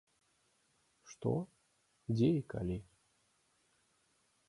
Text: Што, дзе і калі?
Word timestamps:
Што, 1.11 1.31
дзе 2.15 2.29
і 2.41 2.43
калі? 2.55 2.77